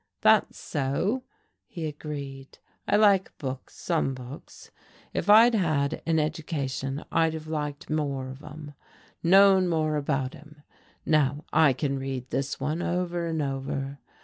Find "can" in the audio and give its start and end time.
11.73-11.99